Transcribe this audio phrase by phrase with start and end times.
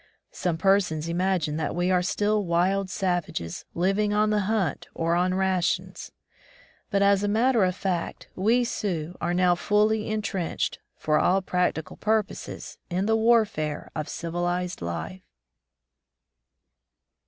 [0.31, 5.35] Some persons imagine that we are still wild savages, living on the hunt or on
[5.35, 6.11] rations;
[6.89, 11.97] but as a matter of fact, we Sioux are now fully entrenched, for all practical
[11.97, 15.21] purposes, in the warfare of civilized life.